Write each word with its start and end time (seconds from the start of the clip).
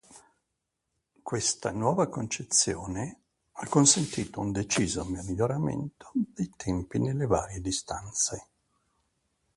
Questa 1.21 1.71
nuova 1.71 2.07
concezione 2.07 3.19
ha 3.51 3.67
consentito 3.67 4.39
un 4.39 4.51
deciso 4.51 5.05
miglioramento 5.05 6.09
dei 6.15 6.51
tempi 6.57 6.97
nella 6.97 7.27
varie 7.27 7.61
distanze. 7.61 8.47